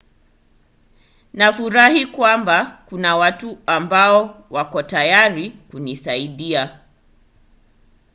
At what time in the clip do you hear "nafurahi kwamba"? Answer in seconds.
1.33-2.83